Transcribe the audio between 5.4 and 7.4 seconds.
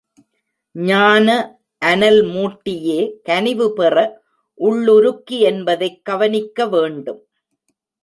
என்பதைக் கவனிக்க வேண்டும்.